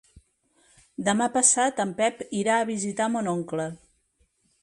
Demà 1.09 1.25
passat 1.35 1.83
en 1.85 1.91
Pep 2.01 2.25
irà 2.39 2.57
a 2.61 2.65
visitar 2.71 3.09
mon 3.17 3.31
oncle. 3.37 3.71